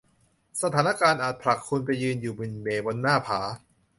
[0.61, 3.39] สถานการณ์อาจผลักคุณไปยืนอยู่หมิ่นเหม่บนหน้าผา